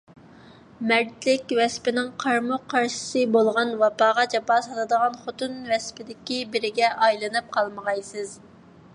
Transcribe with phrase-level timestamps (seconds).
[0.91, 8.33] «مەردلىك» ۋەسپىنىڭ قارىمۇقارشىسى بولغان ۋاپاغا جاپا سالىدىغان «خوتۇن» ۋەسپىدىكى بىرىگە ئايلىنىپ قالمىغايسىز.